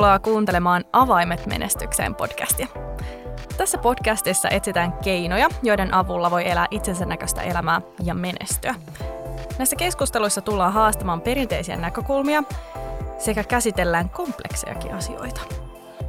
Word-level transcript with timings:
Tervetuloa 0.00 0.18
kuuntelemaan 0.34 0.84
Avaimet 0.92 1.46
menestykseen 1.46 2.14
podcastia. 2.14 2.66
Tässä 3.56 3.78
podcastissa 3.78 4.48
etsitään 4.48 4.92
keinoja, 4.92 5.48
joiden 5.62 5.94
avulla 5.94 6.30
voi 6.30 6.50
elää 6.50 6.66
itsensä 6.70 7.04
näköistä 7.04 7.42
elämää 7.42 7.82
ja 8.02 8.14
menestyä. 8.14 8.74
Näissä 9.58 9.76
keskusteluissa 9.76 10.40
tullaan 10.40 10.72
haastamaan 10.72 11.20
perinteisiä 11.20 11.76
näkökulmia 11.76 12.42
sekä 13.18 13.44
käsitellään 13.44 14.10
kompleksejakin 14.10 14.94
asioita. 14.94 15.40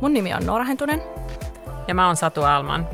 Mun 0.02 0.14
nimi 0.14 0.34
on 0.34 0.46
Noora 0.46 0.64
Hentunen. 0.64 1.04
Ja 1.88 1.96
mä 1.96 2.08
oon 2.08 2.16
Satu 2.16 2.44
Alman. 2.44 2.88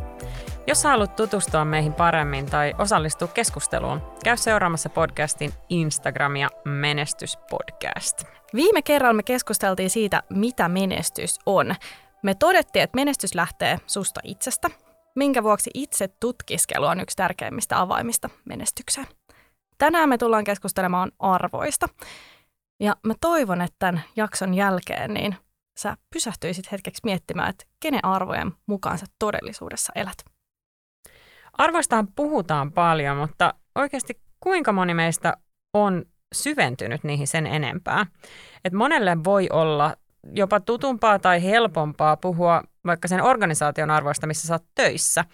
Jos 0.69 0.83
haluat 0.83 1.15
tutustua 1.15 1.65
meihin 1.65 1.93
paremmin 1.93 2.45
tai 2.45 2.73
osallistua 2.77 3.27
keskusteluun, 3.27 4.01
käy 4.23 4.37
seuraamassa 4.37 4.89
podcastin 4.89 5.53
Instagramia 5.69 6.49
Menestyspodcast. 6.65 8.23
Viime 8.53 8.81
kerralla 8.81 9.13
me 9.13 9.23
keskusteltiin 9.23 9.89
siitä, 9.89 10.23
mitä 10.29 10.69
menestys 10.69 11.39
on. 11.45 11.75
Me 12.23 12.35
todettiin, 12.35 12.83
että 12.83 12.95
menestys 12.95 13.35
lähtee 13.35 13.79
susta 13.85 14.19
itsestä, 14.23 14.69
minkä 15.15 15.43
vuoksi 15.43 15.69
itse 15.73 16.07
tutkiskelu 16.07 16.85
on 16.85 16.99
yksi 16.99 17.17
tärkeimmistä 17.17 17.81
avaimista 17.81 18.29
menestykseen. 18.45 19.07
Tänään 19.77 20.09
me 20.09 20.17
tullaan 20.17 20.43
keskustelemaan 20.43 21.11
arvoista. 21.19 21.89
Ja 22.79 22.95
mä 23.03 23.13
toivon, 23.21 23.61
että 23.61 23.75
tämän 23.79 24.01
jakson 24.15 24.53
jälkeen 24.53 25.13
niin 25.13 25.35
sä 25.77 25.97
pysähtyisit 26.13 26.71
hetkeksi 26.71 27.01
miettimään, 27.03 27.49
että 27.49 27.65
kenen 27.79 28.05
arvojen 28.05 28.51
mukaan 28.65 28.97
sä 28.97 29.05
todellisuudessa 29.19 29.93
elät. 29.95 30.36
Arvoistaan 31.57 32.07
puhutaan 32.15 32.71
paljon, 32.71 33.17
mutta 33.17 33.53
oikeasti 33.75 34.21
kuinka 34.39 34.71
moni 34.71 34.93
meistä 34.93 35.37
on 35.73 36.05
syventynyt 36.33 37.03
niihin 37.03 37.27
sen 37.27 37.47
enempää? 37.47 38.05
Et 38.65 38.73
monelle 38.73 39.23
voi 39.23 39.47
olla 39.51 39.95
jopa 40.31 40.59
tutumpaa 40.59 41.19
tai 41.19 41.43
helpompaa 41.43 42.17
puhua 42.17 42.63
vaikka 42.85 43.07
sen 43.07 43.23
organisaation 43.23 43.91
arvoista, 43.91 44.27
missä 44.27 44.47
sä 44.47 44.53
oot 44.53 44.65
töissä. 44.75 45.25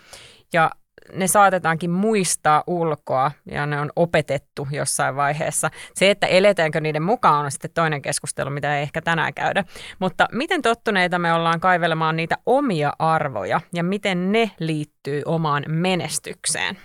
Ja 0.53 0.71
ne 1.13 1.27
saatetaankin 1.27 1.91
muistaa 1.91 2.63
ulkoa 2.67 3.31
ja 3.51 3.65
ne 3.65 3.79
on 3.79 3.91
opetettu 3.95 4.67
jossain 4.71 5.15
vaiheessa. 5.15 5.69
Se, 5.93 6.11
että 6.11 6.27
eletäänkö 6.27 6.81
niiden 6.81 7.03
mukaan 7.03 7.45
on 7.45 7.51
sitten 7.51 7.71
toinen 7.73 8.01
keskustelu, 8.01 8.49
mitä 8.49 8.77
ei 8.77 8.83
ehkä 8.83 9.01
tänään 9.01 9.33
käydä. 9.33 9.63
Mutta 9.99 10.27
miten 10.31 10.61
tottuneita 10.61 11.19
me 11.19 11.33
ollaan 11.33 11.59
kaivelemaan 11.59 12.15
niitä 12.15 12.37
omia 12.45 12.93
arvoja 12.99 13.61
ja 13.73 13.83
miten 13.83 14.31
ne 14.31 14.51
liittyy 14.59 15.21
omaan 15.25 15.63
menestykseen? 15.67 16.77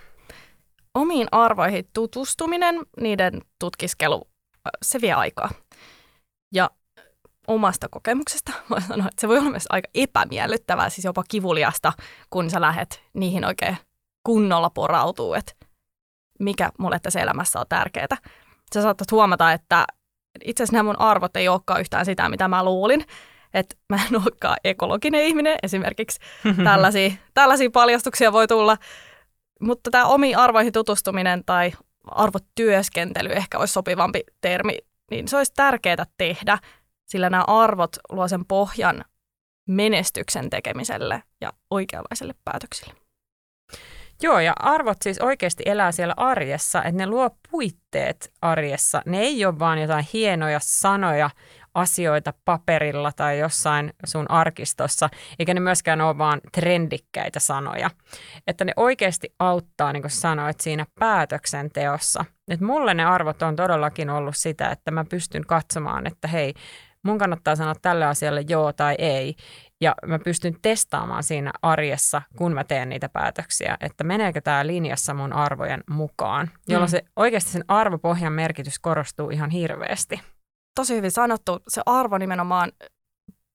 Omiin 0.95 1.29
arvoihin 1.33 1.89
tutustuminen, 1.95 2.75
niiden 3.01 3.41
tutkiskelu, 3.59 4.29
se 4.83 5.01
vie 5.01 5.13
aikaa. 5.13 5.51
Ja 6.55 6.71
omasta 7.49 7.89
kokemuksesta 7.91 8.53
voin 8.71 8.83
sanoa, 8.83 9.09
että 9.09 9.21
se 9.21 9.29
voi 9.29 9.39
olla 9.39 9.51
myös 9.51 9.67
aika 9.71 9.89
epämiellyttävää, 9.95 10.89
siis 10.89 11.05
jopa 11.05 11.23
kivuliasta, 11.29 11.93
kun 12.31 12.51
sä 12.51 12.61
lähet 12.61 13.03
niihin 13.15 13.45
oikein 13.45 13.77
kunnolla 14.25 14.71
porautuu, 14.71 15.35
että 15.35 15.53
mikä 16.39 16.71
mulle 16.79 16.99
tässä 16.99 17.21
elämässä 17.21 17.61
on 17.61 17.67
tärkeää. 17.69 18.17
Sä 18.75 18.83
saatat 18.83 19.13
huomata, 19.13 19.53
että 19.53 19.87
itse 20.45 20.63
asiassa 20.63 20.77
nämä 20.77 20.89
mun 20.89 21.01
arvot 21.01 21.37
ei 21.37 21.49
olekaan 21.49 21.81
yhtään 21.81 22.05
sitä, 22.05 22.29
mitä 22.29 22.49
mä 22.49 22.65
luulin. 22.65 23.05
Että 23.55 23.77
mä 23.89 23.97
en 23.97 24.23
olekaan 24.23 24.57
ekologinen 24.65 25.25
ihminen, 25.25 25.59
esimerkiksi 25.63 26.21
tällaisia, 26.65 27.11
tällaisia 27.35 27.71
paljastuksia 27.71 28.33
voi 28.33 28.47
tulla. 28.47 28.77
Mutta 29.61 29.91
tämä 29.91 30.07
omiin 30.07 30.39
arvoihin 30.39 30.73
tutustuminen 30.73 31.43
tai 31.47 31.73
arvotyöskentely 32.11 33.29
ehkä 33.33 33.59
olisi 33.59 33.73
sopivampi 33.73 34.21
termi, 34.41 34.79
niin 35.11 35.29
se 35.29 35.37
olisi 35.37 35.53
tärkeää 35.57 36.07
tehdä, 36.17 36.59
sillä 37.07 37.31
nämä 37.31 37.45
arvot 37.47 37.97
luo 38.11 38.29
sen 38.29 38.45
pohjan 38.45 39.05
menestyksen 39.69 40.51
tekemiselle 40.51 41.23
ja 41.41 41.53
oikeanlaiselle 41.71 42.35
päätöksille. 42.45 43.08
Joo, 44.23 44.41
ja 44.41 44.53
arvot 44.61 44.97
siis 45.03 45.19
oikeasti 45.19 45.63
elää 45.67 45.93
siellä 45.93 46.15
arjessa, 46.17 46.79
että 46.79 46.97
ne 46.97 47.07
luo 47.07 47.31
puitteet 47.51 48.33
arjessa. 48.43 49.03
Ne 49.07 49.19
ei 49.21 49.45
ole 49.47 49.59
vaan 49.59 49.79
jotain 49.79 50.07
hienoja 50.13 50.59
sanoja, 50.63 51.31
asioita 51.75 52.33
paperilla 52.45 53.13
tai 53.13 53.39
jossain 53.39 53.93
sun 54.07 54.31
arkistossa, 54.31 55.09
eikä 55.39 55.55
ne 55.55 55.61
myöskään 55.61 56.01
ole 56.01 56.19
vaan 56.19 56.41
trendikkäitä 56.53 57.41
sanoja. 57.41 57.91
Että 58.47 58.65
ne 58.65 58.73
oikeasti 58.77 59.35
auttaa, 59.39 59.93
niin 59.93 60.03
kuin 60.03 60.11
sanoit, 60.11 60.61
siinä 60.61 60.87
päätöksenteossa. 60.99 62.25
Et 62.51 62.61
mulle 62.61 62.95
ne 62.95 63.05
arvot 63.05 63.43
on 63.43 63.57
todellakin 63.57 64.11
ollut 64.11 64.37
sitä, 64.37 64.71
että 64.71 64.91
mä 64.91 65.05
pystyn 65.05 65.47
katsomaan, 65.47 66.07
että 66.07 66.29
hei, 66.29 66.55
mun 67.05 67.19
kannattaa 67.19 67.57
sanoa 67.57 67.75
tälle 67.83 68.05
asialle 68.05 68.45
joo 68.49 68.73
tai 68.73 68.95
ei. 68.99 69.35
Ja 69.81 69.95
mä 70.07 70.19
pystyn 70.19 70.57
testaamaan 70.63 71.23
siinä 71.23 71.53
arjessa, 71.63 72.23
kun 72.37 72.55
mä 72.55 72.65
teen 72.65 72.89
niitä 72.89 73.09
päätöksiä, 73.09 73.77
että 73.81 74.05
meneekö 74.05 74.41
tämä 74.41 74.67
linjassa 74.67 75.15
mun 75.15 75.33
arvojen 75.33 75.85
mukaan, 75.91 76.51
jolloin 76.69 76.89
mm. 76.89 76.91
se 76.91 77.03
oikeasti 77.17 77.51
sen 77.51 77.65
arvopohjan 77.69 78.33
merkitys 78.33 78.79
korostuu 78.79 79.31
ihan 79.31 79.51
hirveästi. 79.51 80.21
Tosi 80.75 80.97
hyvin 80.97 81.11
sanottu. 81.11 81.59
Se 81.69 81.83
arvo 81.87 82.19
nimenomaan 82.19 82.73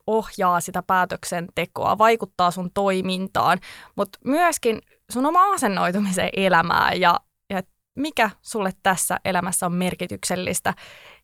ohjaa 0.08 0.60
sitä 0.60 0.84
päätöksentekoa, 0.88 1.98
vaikuttaa 1.98 2.52
sun 2.52 2.72
toimintaan, 2.74 3.60
mutta 3.96 4.20
myöskin 4.26 4.82
sun 5.12 5.26
oma 5.26 5.54
asennoitumiseen 5.54 6.30
elämään 6.34 7.02
ja, 7.02 7.20
ja 7.50 7.62
mikä 7.96 8.30
sulle 8.42 8.72
tässä 8.84 9.20
elämässä 9.26 9.66
on 9.66 9.74
merkityksellistä. 9.74 10.74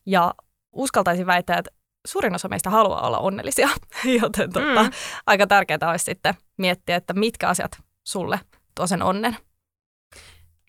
Ja 0.05 0.33
uskaltaisin 0.71 1.25
väittää, 1.25 1.57
että 1.57 1.71
suurin 2.07 2.35
osa 2.35 2.47
meistä 2.47 2.69
haluaa 2.69 3.07
olla 3.07 3.17
onnellisia, 3.17 3.69
joten 4.21 4.53
tota, 4.53 4.83
mm. 4.83 4.91
aika 5.27 5.47
tärkeää 5.47 5.89
olisi 5.89 6.05
sitten 6.05 6.33
miettiä, 6.57 6.95
että 6.95 7.13
mitkä 7.13 7.47
asiat 7.47 7.71
sulle 8.07 8.39
tuo 8.75 8.87
sen 8.87 9.03
onnen. 9.03 9.37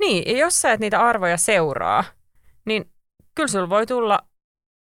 Niin, 0.00 0.34
ja 0.34 0.38
jos 0.38 0.60
sä 0.60 0.72
et 0.72 0.80
niitä 0.80 1.00
arvoja 1.00 1.36
seuraa, 1.36 2.04
niin 2.66 2.92
kyllä 3.34 3.48
sulla 3.48 3.70
voi 3.70 3.86
tulla 3.86 4.20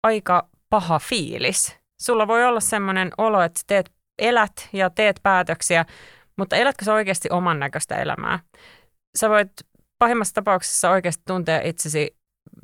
aika 0.04 0.50
paha 0.70 1.00
fiilis. 1.00 1.76
Sulla 2.02 2.28
voi 2.28 2.46
olla 2.46 2.60
semmoinen 2.60 3.12
olo, 3.18 3.42
että 3.42 3.62
teet, 3.68 3.92
elät 4.20 4.70
ja 4.74 4.90
teet 4.90 5.20
päätöksiä, 5.24 5.86
mutta 6.38 6.56
elätkö 6.56 6.86
sä 6.86 6.94
oikeasti 6.94 7.30
oman 7.32 7.60
näköistä 7.60 7.96
elämää? 7.96 8.40
Sä 9.18 9.30
voit 9.30 9.52
pahimmassa 10.00 10.34
tapauksessa 10.34 10.90
oikeasti 10.90 11.24
tuntea 11.28 11.62
itsesi 11.62 12.18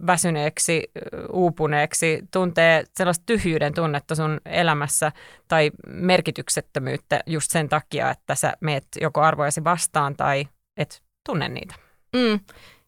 väsyneeksi, 0.07 0.91
uupuneeksi, 1.31 2.23
tuntee 2.31 2.83
sellaista 2.93 3.23
tyhjyyden 3.25 3.73
tunnetta 3.73 4.15
sun 4.15 4.41
elämässä 4.45 5.11
tai 5.47 5.71
merkityksettömyyttä 5.87 7.19
just 7.25 7.51
sen 7.51 7.69
takia, 7.69 8.11
että 8.11 8.35
sä 8.35 8.53
meet 8.59 8.87
joko 9.01 9.21
arvojasi 9.21 9.63
vastaan 9.63 10.15
tai 10.15 10.47
et 10.77 11.03
tunne 11.25 11.49
niitä. 11.49 11.75
Mm, 12.15 12.39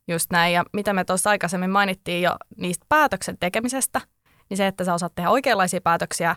just 0.08 0.32
näin. 0.32 0.54
Ja 0.54 0.64
mitä 0.74 0.94
me 0.94 1.06
tuossa 1.06 1.30
aikaisemmin 1.30 1.70
mainittiin 1.70 2.22
jo 2.22 2.36
niistä 2.58 2.86
päätöksen 2.90 3.38
tekemisestä, 3.40 4.02
niin 4.50 4.58
se, 4.58 4.68
että 4.68 4.84
sä 4.84 4.94
osaat 4.94 5.16
tehdä 5.16 5.30
oikeanlaisia 5.30 5.82
päätöksiä, 5.82 6.36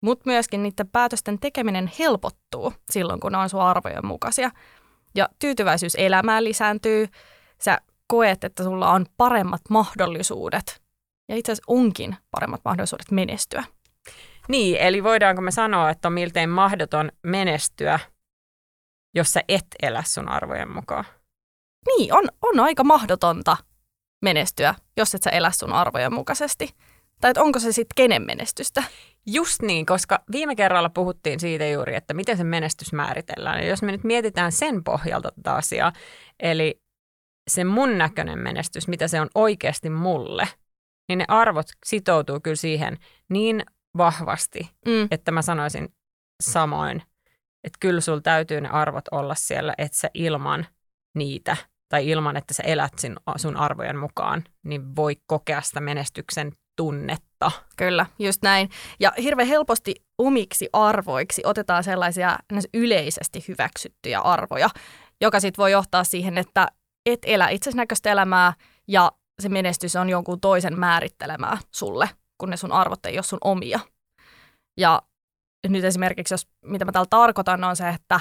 mutta 0.00 0.22
myöskin 0.26 0.62
niiden 0.62 0.88
päätösten 0.88 1.38
tekeminen 1.38 1.90
helpottuu 1.98 2.72
silloin, 2.90 3.20
kun 3.20 3.32
ne 3.32 3.38
on 3.38 3.48
sun 3.48 3.62
arvojen 3.62 4.06
mukaisia. 4.06 4.50
Ja 5.14 5.28
tyytyväisyys 5.38 5.94
elämään 5.94 6.44
lisääntyy, 6.44 7.08
sä 7.58 7.78
koet, 8.10 8.44
että 8.44 8.62
sulla 8.64 8.90
on 8.90 9.06
paremmat 9.16 9.60
mahdollisuudet, 9.68 10.82
ja 11.28 11.36
itse 11.36 11.52
asiassa 11.52 11.72
onkin 11.72 12.16
paremmat 12.30 12.60
mahdollisuudet 12.64 13.10
menestyä. 13.10 13.64
Niin, 14.48 14.76
eli 14.76 15.04
voidaanko 15.04 15.42
me 15.42 15.50
sanoa, 15.50 15.90
että 15.90 16.08
on 16.08 16.12
miltei 16.12 16.46
mahdoton 16.46 17.12
menestyä, 17.22 17.98
jos 19.14 19.32
sä 19.32 19.40
et 19.48 19.66
elä 19.82 20.02
sun 20.06 20.28
arvojen 20.28 20.70
mukaan? 20.70 21.04
Niin, 21.86 22.14
on, 22.14 22.24
on 22.42 22.60
aika 22.60 22.84
mahdotonta 22.84 23.56
menestyä, 24.22 24.74
jos 24.96 25.14
et 25.14 25.22
sä 25.22 25.30
elä 25.30 25.50
sun 25.50 25.72
arvojen 25.72 26.14
mukaisesti. 26.14 26.74
Tai 27.20 27.30
että 27.30 27.42
onko 27.42 27.58
se 27.58 27.72
sitten 27.72 27.94
kenen 27.96 28.22
menestystä? 28.22 28.82
Just 29.26 29.62
niin, 29.62 29.86
koska 29.86 30.24
viime 30.32 30.56
kerralla 30.56 30.88
puhuttiin 30.88 31.40
siitä 31.40 31.66
juuri, 31.66 31.94
että 31.94 32.14
miten 32.14 32.36
se 32.36 32.44
menestys 32.44 32.92
määritellään. 32.92 33.60
Ja 33.60 33.68
jos 33.68 33.82
me 33.82 33.92
nyt 33.92 34.04
mietitään 34.04 34.52
sen 34.52 34.84
pohjalta 34.84 35.32
tätä 35.36 35.54
asiaa, 35.54 35.92
eli 36.40 36.80
se 37.50 37.64
mun 37.64 37.98
näköinen 37.98 38.38
menestys, 38.38 38.88
mitä 38.88 39.08
se 39.08 39.20
on 39.20 39.28
oikeasti 39.34 39.90
mulle, 39.90 40.48
niin 41.08 41.18
ne 41.18 41.24
arvot 41.28 41.66
sitoutuu 41.86 42.40
kyllä 42.40 42.56
siihen 42.56 42.98
niin 43.28 43.64
vahvasti, 43.96 44.70
mm. 44.86 45.08
että 45.10 45.30
mä 45.30 45.42
sanoisin 45.42 45.88
samoin, 46.42 47.02
että 47.64 47.76
kyllä 47.80 48.00
sulla 48.00 48.20
täytyy 48.20 48.60
ne 48.60 48.68
arvot 48.68 49.04
olla 49.10 49.34
siellä, 49.34 49.74
että 49.78 49.98
sä 49.98 50.10
ilman 50.14 50.66
niitä 51.14 51.56
tai 51.88 52.08
ilman, 52.08 52.36
että 52.36 52.54
sä 52.54 52.62
elät 52.62 52.92
sun 53.36 53.56
arvojen 53.56 53.98
mukaan, 53.98 54.44
niin 54.62 54.96
voi 54.96 55.16
kokea 55.26 55.62
sitä 55.62 55.80
menestyksen 55.80 56.52
tunnetta. 56.76 57.50
Kyllä, 57.76 58.06
just 58.18 58.42
näin. 58.42 58.70
Ja 59.00 59.12
hirveän 59.22 59.48
helposti 59.48 59.94
omiksi 60.18 60.68
arvoiksi 60.72 61.42
otetaan 61.44 61.84
sellaisia 61.84 62.38
yleisesti 62.74 63.44
hyväksyttyjä 63.48 64.20
arvoja, 64.20 64.70
joka 65.20 65.40
sitten 65.40 65.62
voi 65.62 65.72
johtaa 65.72 66.04
siihen, 66.04 66.38
että 66.38 66.68
et 67.06 67.20
elä 67.22 67.48
näköistä 67.74 68.10
elämää 68.10 68.52
ja 68.88 69.12
se 69.40 69.48
menestys 69.48 69.96
on 69.96 70.08
jonkun 70.08 70.40
toisen 70.40 70.78
määrittelemää 70.78 71.58
sulle, 71.70 72.10
kun 72.38 72.50
ne 72.50 72.56
sun 72.56 72.72
arvot 72.72 73.06
ei 73.06 73.16
ole 73.16 73.22
sun 73.22 73.38
omia. 73.44 73.80
Ja 74.76 75.02
nyt 75.68 75.84
esimerkiksi, 75.84 76.34
jos, 76.34 76.48
mitä 76.64 76.84
mä 76.84 76.92
täällä 76.92 77.08
tarkoitan, 77.10 77.64
on 77.64 77.76
se, 77.76 77.88
että 77.88 78.20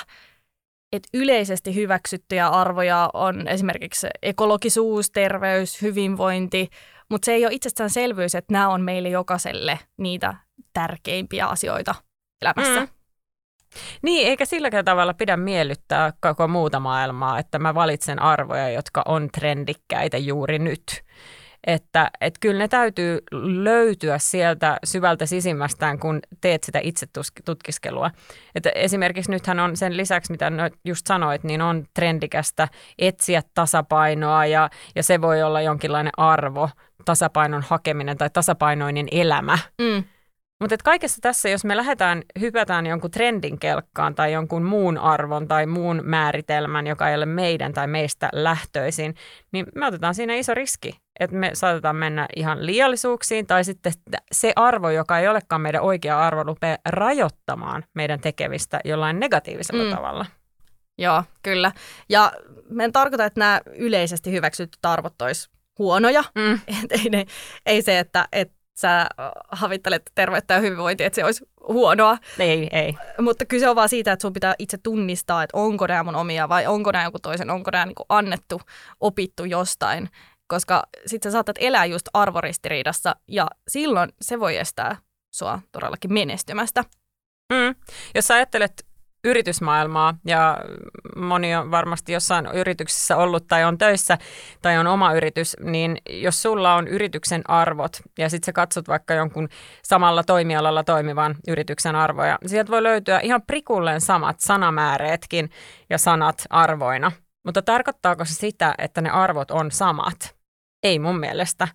et 0.92 1.08
yleisesti 1.14 1.76
hyväksyttyjä 1.76 2.48
arvoja 2.48 3.10
on 3.14 3.48
esimerkiksi 3.48 4.08
ekologisuus, 4.22 5.12
terveys, 5.12 5.82
hyvinvointi, 5.82 6.70
mutta 7.10 7.26
se 7.26 7.32
ei 7.32 7.46
ole 7.46 7.54
itsestäänselvyys, 7.54 8.36
että 8.36 8.54
nämä 8.54 8.70
on 8.70 8.82
meille 8.82 9.10
jokaiselle 9.10 9.80
niitä 9.98 10.34
tärkeimpiä 10.74 11.46
asioita 11.48 11.96
elämässä. 12.42 12.80
Mm. 12.80 12.99
Niin, 14.02 14.28
eikä 14.28 14.46
silläkään 14.46 14.86
tavalla 14.86 15.14
pidä 15.14 15.38
miellyttää 15.38 16.14
koko 16.22 16.48
muuta 16.48 16.80
maailmaa, 16.80 17.40
että 17.40 17.60
mä 17.60 17.76
valitsen 17.76 18.22
arvoja, 18.22 18.70
jotka 18.70 19.02
on 19.06 19.30
trendikkäitä 19.34 20.18
juuri 20.18 20.60
nyt. 20.60 21.04
Että 21.68 22.12
et 22.22 22.34
kyllä 22.40 22.60
ne 22.60 22.68
täytyy 22.68 23.20
löytyä 23.64 24.18
sieltä 24.18 24.78
syvältä 24.84 25.26
sisimmästään, 25.26 26.00
kun 26.00 26.20
teet 26.42 26.64
sitä 26.64 26.80
itse 26.84 27.06
tutkiskelua. 27.46 28.12
Että 28.56 28.70
esimerkiksi 28.70 29.32
nythän 29.32 29.60
on 29.60 29.78
sen 29.78 29.98
lisäksi, 29.98 30.32
mitä 30.32 30.52
just 30.86 31.08
sanoit, 31.08 31.44
niin 31.44 31.62
on 31.62 31.86
trendikästä 31.94 32.68
etsiä 33.00 33.42
tasapainoa 33.54 34.46
ja, 34.46 34.70
ja 34.96 35.04
se 35.04 35.22
voi 35.22 35.44
olla 35.44 35.62
jonkinlainen 35.62 36.12
arvo, 36.18 36.70
tasapainon 37.06 37.64
hakeminen 37.68 38.18
tai 38.18 38.30
tasapainoinen 38.30 39.08
elämä. 39.12 39.58
Mm. 39.82 40.04
Mutta 40.60 40.76
kaikessa 40.84 41.18
tässä, 41.22 41.50
jos 41.50 41.66
me 41.66 41.78
lähdetään, 41.78 42.24
hypätään 42.40 42.86
jonkun 42.86 43.12
trendin 43.12 43.60
kelkkaan 43.60 44.16
tai 44.16 44.34
jonkun 44.34 44.64
muun 44.64 44.98
arvon 44.98 45.48
tai 45.48 45.66
muun 45.66 46.02
määritelmän, 46.04 46.88
joka 46.88 47.10
ei 47.10 47.16
ole 47.16 47.26
meidän 47.26 47.74
tai 47.74 47.88
meistä 47.88 48.30
lähtöisin, 48.34 49.16
niin 49.52 49.66
me 49.76 49.86
otetaan 49.86 50.16
siinä 50.16 50.36
iso 50.36 50.54
riski, 50.54 51.00
että 51.20 51.36
me 51.36 51.52
saatetaan 51.54 51.96
mennä 51.96 52.28
ihan 52.36 52.66
liiallisuuksiin 52.66 53.48
tai 53.48 53.64
sitten 53.64 53.94
se 54.32 54.54
arvo, 54.56 54.90
joka 54.90 55.20
ei 55.20 55.28
olekaan 55.28 55.62
meidän 55.62 55.82
oikea 55.82 56.20
arvo, 56.20 56.44
rupeaa 56.44 56.78
rajoittamaan 56.86 57.84
meidän 57.94 58.20
tekemistä 58.20 58.80
jollain 58.86 59.20
negatiivisella 59.20 59.84
mm. 59.84 59.96
tavalla. 59.96 60.26
Joo, 60.98 61.24
kyllä. 61.44 61.72
Ja 62.10 62.32
me 62.70 62.84
en 62.84 62.92
tarkoita, 62.92 63.26
että 63.26 63.40
nämä 63.40 63.62
yleisesti 63.76 64.32
hyväksytyt 64.32 64.86
arvot 64.86 65.22
olisi 65.22 65.50
huonoja. 65.80 66.24
Mm. 66.36 66.54
Et 66.54 66.92
ei, 67.04 67.10
ne, 67.10 67.26
ei 67.66 67.82
se, 67.82 68.00
että 68.00 68.28
et 68.32 68.52
sä 68.80 69.08
havittelet 69.52 70.12
terveyttä 70.16 70.54
ja 70.54 70.60
hyvinvointia, 70.60 71.08
että 71.08 71.16
se 71.16 71.26
olisi 71.26 71.46
huonoa. 71.68 72.18
Ei, 72.40 72.70
ei. 72.72 72.94
Mutta 73.22 73.46
kyse 73.46 73.70
on 73.70 73.76
vaan 73.76 73.90
siitä, 73.90 74.12
että 74.12 74.22
sun 74.22 74.34
pitää 74.34 74.56
itse 74.60 74.78
tunnistaa, 74.78 75.44
että 75.44 75.58
onko 75.58 75.88
nämä 75.88 76.04
mun 76.04 76.16
omia 76.16 76.50
vai 76.50 76.68
onko 76.68 76.92
nämä 76.92 77.06
joku 77.06 77.20
toisen, 77.20 77.50
onko 77.50 77.72
nämä 77.72 77.86
niin 77.86 77.96
annettu, 78.10 78.62
opittu 79.00 79.46
jostain. 79.46 80.10
Koska 80.48 80.84
sitten 81.06 81.32
sä 81.32 81.36
saatat 81.36 81.56
elää 81.60 81.86
just 81.86 82.08
arvoristiriidassa 82.14 83.16
ja 83.28 83.48
silloin 83.68 84.10
se 84.22 84.40
voi 84.40 84.58
estää 84.58 84.98
sua 85.36 85.60
todellakin 85.72 86.14
menestymästä. 86.14 86.84
Mm. 87.54 87.76
Jos 88.16 88.28
sä 88.28 88.34
ajattelet 88.34 88.86
yritysmaailmaa 89.24 90.18
ja 90.26 90.58
moni 91.16 91.56
on 91.56 91.72
varmasti 91.72 92.14
jossain 92.14 92.46
yrityksessä 92.54 93.18
ollut 93.18 93.48
tai 93.48 93.64
on 93.64 93.78
töissä 93.78 94.18
tai 94.62 94.78
on 94.78 94.88
oma 94.88 95.14
yritys, 95.14 95.56
niin 95.60 95.98
jos 96.10 96.42
sulla 96.42 96.76
on 96.76 96.88
yrityksen 96.88 97.42
arvot 97.48 98.02
ja 98.18 98.30
sitten 98.30 98.46
sä 98.46 98.54
katsot 98.54 98.88
vaikka 98.88 99.14
jonkun 99.14 99.50
samalla 99.84 100.24
toimialalla 100.24 100.84
toimivan 100.84 101.36
yrityksen 101.48 101.96
arvoja, 101.96 102.38
sieltä 102.46 102.72
voi 102.72 102.84
löytyä 102.84 103.20
ihan 103.20 103.42
prikulleen 103.42 104.02
samat 104.02 104.40
sanamääreetkin 104.40 105.50
ja 105.90 105.98
sanat 105.98 106.46
arvoina. 106.50 107.12
Mutta 107.46 107.62
tarkoittaako 107.62 108.26
se 108.26 108.34
sitä, 108.34 108.76
että 108.78 109.02
ne 109.02 109.10
arvot 109.10 109.52
on 109.52 109.72
samat? 109.72 110.36
Ei 110.84 111.00
mun 111.00 111.20
mielestä 111.20 111.68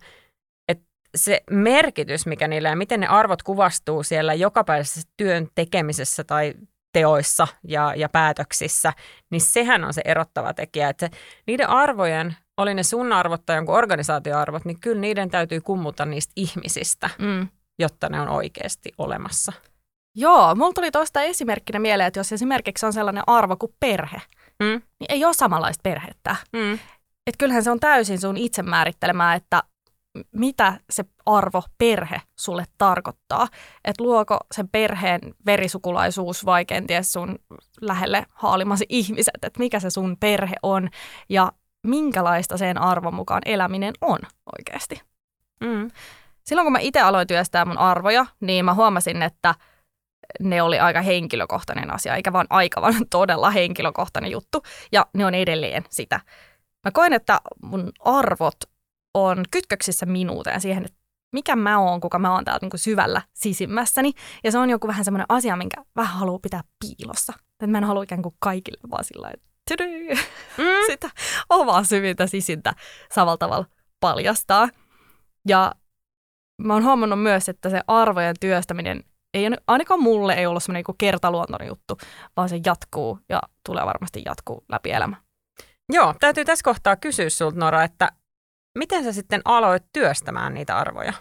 se 1.15 1.41
merkitys, 1.51 2.25
mikä 2.25 2.47
niillä 2.47 2.69
ja 2.69 2.75
miten 2.75 2.99
ne 2.99 3.07
arvot 3.07 3.43
kuvastuu 3.43 4.03
siellä 4.03 4.33
jokapäiväisessä 4.33 5.09
työn 5.17 5.47
tekemisessä 5.55 6.23
tai 6.23 6.53
teoissa 6.95 7.47
ja, 7.67 7.93
ja 7.95 8.09
päätöksissä, 8.09 8.93
niin 9.31 9.41
sehän 9.41 9.83
on 9.83 9.93
se 9.93 10.01
erottava 10.05 10.53
tekijä, 10.53 10.89
että 10.89 11.09
niiden 11.47 11.69
arvojen, 11.69 12.35
oli 12.57 12.73
ne 12.73 12.83
sun 12.83 13.13
arvot 13.13 13.45
tai 13.45 13.55
jonkun 13.55 13.75
organisaatioarvot, 13.75 14.65
niin 14.65 14.79
kyllä 14.79 15.01
niiden 15.01 15.29
täytyy 15.29 15.61
kummuta 15.61 16.05
niistä 16.05 16.33
ihmisistä, 16.35 17.09
mm. 17.19 17.47
jotta 17.79 18.09
ne 18.09 18.21
on 18.21 18.29
oikeasti 18.29 18.91
olemassa. 18.97 19.53
Joo, 20.15 20.55
mulla 20.55 20.73
tuli 20.73 20.91
tuosta 20.91 21.21
esimerkkinä 21.21 21.79
mieleen, 21.79 22.07
että 22.07 22.19
jos 22.19 22.31
esimerkiksi 22.31 22.85
on 22.85 22.93
sellainen 22.93 23.23
arvo 23.27 23.55
kuin 23.57 23.75
perhe, 23.79 24.21
mm. 24.63 24.81
niin 24.99 25.09
ei 25.09 25.25
ole 25.25 25.33
samanlaista 25.33 25.81
perhettä. 25.83 26.35
Mm. 26.53 26.73
Että 27.27 27.37
kyllähän 27.37 27.63
se 27.63 27.71
on 27.71 27.79
täysin 27.79 28.21
sun 28.21 28.37
itse 28.37 28.63
määrittelemää, 28.63 29.35
että 29.35 29.63
mitä 30.31 30.79
se 30.89 31.05
arvo 31.25 31.63
perhe 31.77 32.21
sulle 32.35 32.65
tarkoittaa. 32.77 33.47
Että 33.83 34.03
luoko 34.03 34.37
sen 34.55 34.69
perheen 34.69 35.21
verisukulaisuus 35.45 36.45
vai 36.45 36.65
kenties 36.65 37.13
sun 37.13 37.39
lähelle 37.81 38.25
haalimasi 38.33 38.85
ihmiset, 38.89 39.35
että 39.43 39.59
mikä 39.59 39.79
se 39.79 39.89
sun 39.89 40.17
perhe 40.19 40.55
on 40.63 40.89
ja 41.29 41.51
minkälaista 41.87 42.57
sen 42.57 42.77
arvon 42.77 43.13
mukaan 43.13 43.41
eläminen 43.45 43.93
on 44.01 44.19
oikeasti. 44.57 45.01
Mm. 45.59 45.91
Silloin 46.43 46.65
kun 46.65 46.71
mä 46.71 46.79
itse 46.79 47.01
aloin 47.01 47.27
työstää 47.27 47.65
mun 47.65 47.77
arvoja, 47.77 48.25
niin 48.39 48.65
mä 48.65 48.73
huomasin, 48.73 49.21
että 49.21 49.55
ne 50.39 50.61
oli 50.61 50.79
aika 50.79 51.01
henkilökohtainen 51.01 51.93
asia, 51.93 52.15
eikä 52.15 52.33
vaan 52.33 52.47
aika, 52.49 52.81
vaan 52.81 53.05
todella 53.09 53.49
henkilökohtainen 53.49 54.31
juttu. 54.31 54.63
Ja 54.91 55.05
ne 55.13 55.25
on 55.25 55.35
edelleen 55.35 55.83
sitä. 55.89 56.19
Mä 56.85 56.91
koen, 56.91 57.13
että 57.13 57.41
mun 57.63 57.91
arvot 57.99 58.55
on 59.15 59.43
kytköksissä 59.51 60.05
minuuteen 60.05 60.61
siihen, 60.61 60.85
että 60.85 60.97
mikä 61.33 61.55
mä 61.55 61.79
oon, 61.79 62.01
kuka 62.01 62.19
mä 62.19 62.33
oon 62.33 62.45
täältä 62.45 62.65
niin 62.65 62.79
syvällä 62.79 63.21
sisimmässäni. 63.33 64.11
Ja 64.43 64.51
se 64.51 64.57
on 64.57 64.69
joku 64.69 64.87
vähän 64.87 65.05
semmoinen 65.05 65.25
asia, 65.29 65.55
minkä 65.55 65.83
vähän 65.95 66.17
haluaa 66.17 66.39
pitää 66.39 66.61
piilossa. 66.79 67.33
Että 67.37 67.67
mä 67.67 67.77
en 67.77 67.83
halua 67.83 68.03
ikään 68.03 68.21
kuin 68.21 68.35
kaikille 68.39 68.79
vaan 68.91 69.03
sillä 69.03 69.31
mm. 70.57 70.63
sitä 70.91 71.09
omaa 71.49 71.83
syvintä 71.83 72.27
sisintä 72.27 72.73
samalla 73.13 73.37
tavalla 73.37 73.65
paljastaa. 73.99 74.69
Ja 75.47 75.71
mä 76.61 76.73
oon 76.73 76.83
huomannut 76.83 77.21
myös, 77.21 77.49
että 77.49 77.69
se 77.69 77.81
arvojen 77.87 78.35
työstäminen 78.39 79.03
ei 79.33 79.45
ainakaan 79.67 80.03
mulle 80.03 80.33
ei 80.33 80.45
ollut 80.45 80.63
semmoinen 80.63 80.83
niin 80.87 80.97
kertaluontoinen 80.97 81.67
juttu, 81.67 81.97
vaan 82.37 82.49
se 82.49 82.59
jatkuu 82.65 83.19
ja 83.29 83.41
tulee 83.65 83.85
varmasti 83.85 84.21
jatkuu 84.25 84.65
läpi 84.69 84.91
elämä. 84.91 85.15
Joo, 85.93 86.13
täytyy 86.19 86.45
tässä 86.45 86.63
kohtaa 86.63 86.95
kysyä 86.95 87.29
sulta 87.29 87.59
Nora, 87.59 87.83
että 87.83 88.09
miten 88.75 89.03
sä 89.03 89.13
sitten 89.13 89.41
aloit 89.45 89.83
työstämään 89.93 90.53
niitä 90.53 90.77
arvoja? 90.77 91.13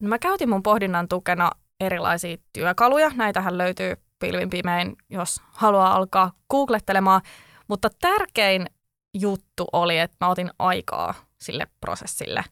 No 0.00 0.08
mä 0.08 0.18
käytin 0.18 0.48
mun 0.48 0.62
pohdinnan 0.62 1.08
tukena 1.08 1.50
erilaisia 1.80 2.36
työkaluja. 2.52 3.10
Näitähän 3.14 3.58
löytyy 3.58 3.96
pilvin 4.18 4.50
pimein, 4.50 4.96
jos 5.10 5.42
haluaa 5.52 5.94
alkaa 5.94 6.32
googlettelemaan. 6.50 7.20
Mutta 7.68 7.88
tärkein 8.00 8.66
juttu 9.14 9.66
oli, 9.72 9.98
että 9.98 10.16
mä 10.20 10.28
otin 10.28 10.50
aikaa 10.58 11.14
sille 11.40 11.66
prosessille. 11.80 12.44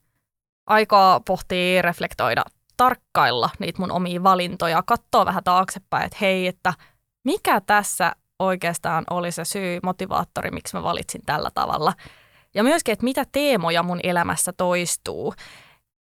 Aikaa 0.67 1.21
pohtia, 1.21 1.83
reflektoida, 1.83 2.45
tarkkailla 2.77 3.51
niitä 3.59 3.79
mun 3.83 3.93
omia 3.93 4.23
valintoja, 4.23 4.83
katsoa 4.87 5.27
vähän 5.27 5.45
taaksepäin, 5.45 6.05
että 6.05 6.19
hei, 6.21 6.47
että 6.47 6.75
mikä 7.25 7.61
tässä 7.61 8.13
oikeastaan 8.39 9.05
oli 9.11 9.33
se 9.33 9.45
syy, 9.45 9.81
motivaattori, 9.83 10.51
miksi 10.51 10.77
mä 10.77 10.83
valitsin 10.83 11.23
tällä 11.27 11.51
tavalla– 11.55 11.93
ja 12.55 12.63
myöskin, 12.63 12.93
että 12.93 13.05
mitä 13.05 13.25
teemoja 13.33 13.83
mun 13.83 14.01
elämässä 14.03 14.53
toistuu. 14.57 15.35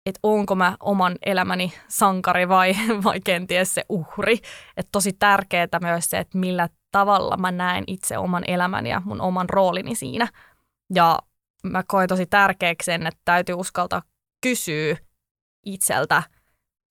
Että 0.05 0.19
onko 0.23 0.55
mä 0.55 0.77
oman 0.79 1.15
elämäni 1.25 1.73
sankari 1.87 2.49
vai, 2.49 2.73
vai 3.03 3.19
kenties 3.19 3.73
se 3.73 3.85
uhri. 3.89 4.33
Että 4.77 4.89
tosi 4.91 5.13
tärkeää 5.13 5.67
myös 5.81 6.09
se, 6.09 6.17
että 6.17 6.37
millä 6.37 6.69
tavalla 6.91 7.37
mä 7.37 7.51
näen 7.51 7.83
itse 7.87 8.17
oman 8.17 8.43
elämäni 8.47 8.89
ja 8.89 9.01
mun 9.05 9.21
oman 9.21 9.49
roolini 9.49 9.95
siinä. 9.95 10.27
Ja 10.95 11.19
mä 11.63 11.83
koen 11.87 12.07
tosi 12.07 12.25
tärkeäksi 12.25 12.85
sen, 12.85 13.07
että 13.07 13.21
täytyy 13.25 13.55
uskaltaa 13.55 14.01
kysyä 14.41 14.97
itseltä, 15.65 16.23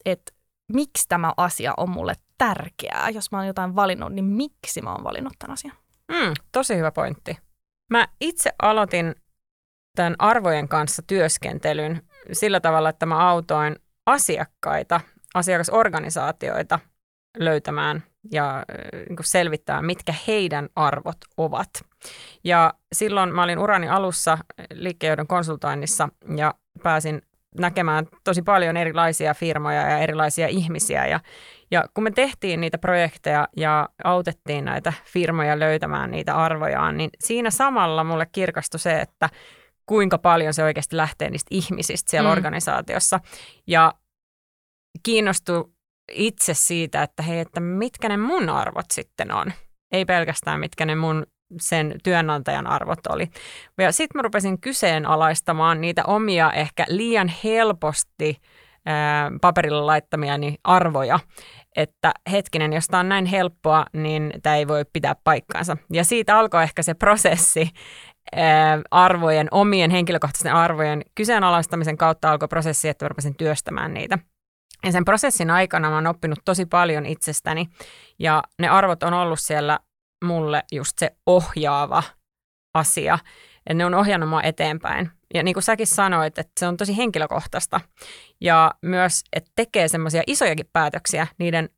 että 0.04 0.32
miksi 0.72 1.08
tämä 1.08 1.32
asia 1.36 1.74
on 1.76 1.90
mulle 1.90 2.14
tärkeää. 2.38 3.10
Jos 3.10 3.30
mä 3.32 3.38
oon 3.38 3.46
jotain 3.46 3.76
valinnut, 3.76 4.12
niin 4.12 4.24
miksi 4.24 4.82
mä 4.82 4.92
oon 4.92 5.04
valinnut 5.04 5.32
tämän 5.38 5.52
asian? 5.52 5.76
Mm, 6.12 6.32
tosi 6.52 6.76
hyvä 6.76 6.90
pointti. 6.90 7.38
Mä 7.90 8.08
itse 8.20 8.50
aloitin 8.62 9.14
tämän 9.98 10.16
arvojen 10.18 10.68
kanssa 10.68 11.02
työskentelyn 11.06 12.02
sillä 12.32 12.60
tavalla, 12.60 12.88
että 12.88 13.06
mä 13.06 13.30
autoin 13.30 13.76
asiakkaita, 14.06 15.00
asiakasorganisaatioita 15.34 16.78
löytämään 17.38 18.02
ja 18.32 18.64
niin 19.08 19.18
selvittämään, 19.22 19.84
mitkä 19.84 20.14
heidän 20.26 20.68
arvot 20.76 21.16
ovat. 21.36 21.68
Ja 22.44 22.74
silloin 22.92 23.34
mä 23.34 23.42
olin 23.42 23.58
urani 23.58 23.88
alussa 23.88 24.38
liikkeenjohdon 24.72 25.26
konsultoinnissa 25.26 26.08
ja 26.36 26.54
pääsin 26.82 27.22
näkemään 27.58 28.06
tosi 28.24 28.42
paljon 28.42 28.76
erilaisia 28.76 29.34
firmoja 29.34 29.80
ja 29.80 29.98
erilaisia 29.98 30.48
ihmisiä. 30.48 31.06
Ja, 31.06 31.20
ja 31.70 31.84
kun 31.94 32.04
me 32.04 32.10
tehtiin 32.10 32.60
niitä 32.60 32.78
projekteja 32.78 33.48
ja 33.56 33.88
autettiin 34.04 34.64
näitä 34.64 34.92
firmoja 35.04 35.58
löytämään 35.58 36.10
niitä 36.10 36.36
arvojaan, 36.36 36.96
niin 36.96 37.10
siinä 37.20 37.50
samalla 37.50 38.04
mulle 38.04 38.26
kirkastui 38.32 38.80
se, 38.80 39.00
että 39.00 39.28
kuinka 39.88 40.18
paljon 40.18 40.54
se 40.54 40.64
oikeasti 40.64 40.97
lähtee 40.97 41.30
niistä 41.30 41.49
ihmisistä 41.50 42.11
siellä 42.11 42.28
mm. 42.28 42.33
organisaatiossa. 42.33 43.21
Ja 43.66 43.95
kiinnostui 45.02 45.64
itse 46.12 46.54
siitä, 46.54 47.02
että 47.02 47.23
hei, 47.23 47.40
että 47.40 47.61
mitkä 47.61 48.09
ne 48.09 48.16
mun 48.16 48.49
arvot 48.49 48.87
sitten 48.92 49.33
on. 49.33 49.52
Ei 49.92 50.04
pelkästään 50.04 50.61
mitkä 50.61 50.87
ne 50.87 50.95
mun 50.95 51.26
sen 51.61 51.95
työnantajan 52.04 52.66
arvot 52.66 53.07
oli. 53.09 53.28
Ja 53.78 53.92
sitten 53.92 54.18
mä 54.18 54.23
rupesin 54.23 54.61
kyseenalaistamaan 54.61 55.80
niitä 55.80 56.04
omia 56.04 56.52
ehkä 56.52 56.85
liian 56.88 57.33
helposti 57.45 58.37
ää, 58.87 59.30
paperilla 59.40 59.87
laittamiani 59.87 60.54
arvoja, 60.64 61.18
että 61.76 62.12
hetkinen, 62.30 62.73
jos 62.73 62.87
tämä 62.87 63.00
on 63.00 63.09
näin 63.09 63.26
helppoa, 63.26 63.87
niin 63.92 64.33
tämä 64.42 64.57
ei 64.57 64.68
voi 64.68 64.85
pitää 64.92 65.14
paikkaansa. 65.25 65.76
Ja 65.92 66.04
siitä 66.04 66.38
alkoi 66.38 66.62
ehkä 66.62 66.83
se 66.83 66.95
prosessi, 66.95 67.71
arvojen, 68.90 69.49
omien 69.50 69.90
henkilökohtaisten 69.90 70.54
arvojen 70.54 71.02
kyseenalaistamisen 71.14 71.97
kautta 71.97 72.30
alkoi 72.30 72.49
prosessi, 72.49 72.88
että 72.88 73.04
mä 73.04 73.08
rupesin 73.08 73.37
työstämään 73.37 73.94
niitä. 73.94 74.18
Ja 74.85 74.92
sen 74.92 75.04
prosessin 75.04 75.50
aikana 75.50 75.88
mä 75.88 75.94
oon 75.94 76.06
oppinut 76.06 76.38
tosi 76.44 76.66
paljon 76.66 77.06
itsestäni 77.06 77.68
ja 78.18 78.42
ne 78.58 78.68
arvot 78.68 79.02
on 79.02 79.14
ollut 79.14 79.40
siellä 79.40 79.78
mulle 80.25 80.62
just 80.73 80.99
se 80.99 81.11
ohjaava 81.26 82.02
asia. 82.75 83.18
Ja 83.68 83.75
ne 83.75 83.85
on 83.87 83.94
ohjannut 83.94 84.28
mua 84.28 84.42
eteenpäin. 84.42 85.11
Ja 85.35 85.42
niin 85.42 85.54
kuin 85.54 85.62
säkin 85.62 85.87
sanoit, 85.87 86.38
että 86.38 86.52
se 86.61 86.66
on 86.66 86.76
tosi 86.76 86.97
henkilökohtaista. 86.97 87.80
Ja 88.40 88.75
myös, 88.82 89.23
että 89.32 89.50
tekee 89.56 89.88
semmoisia 89.88 90.23
isojakin 90.26 90.70
päätöksiä 90.73 91.26
niiden 91.38 91.68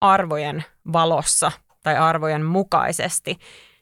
arvojen 0.00 0.64
valossa 0.92 1.52
tai 1.82 1.96
arvojen 1.96 2.44
mukaisesti, 2.44 3.36